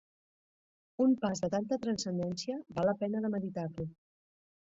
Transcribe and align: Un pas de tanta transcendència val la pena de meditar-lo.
Un 1.03 1.11
pas 1.25 1.41
de 1.43 1.49
tanta 1.55 1.77
transcendència 1.83 2.57
val 2.79 2.91
la 2.91 2.97
pena 3.05 3.21
de 3.27 3.31
meditar-lo. 3.35 3.87